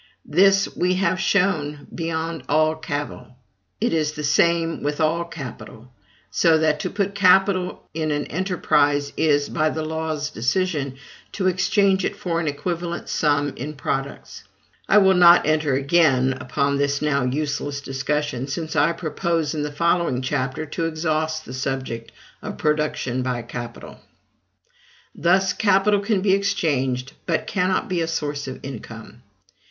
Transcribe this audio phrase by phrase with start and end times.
[0.25, 3.35] This we have shown beyond all cavil.
[3.79, 5.93] It is the same with all capital;
[6.31, 10.95] so that to put capital in an enterprise, is, by the law's decision,
[11.33, 14.43] to exchange it for an equivalent sum in products.
[14.89, 19.71] I will not enter again upon this now useless discussion, since I propose, in the
[19.71, 22.11] following chapter, to exhaust the subject
[22.41, 23.99] of PRODUCTION BY CAPITAL.
[25.13, 29.21] Thus, capital can be exchanged, but cannot be a source of income.